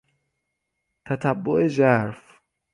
تتبع 1.05 1.57
ژرف 1.67 2.21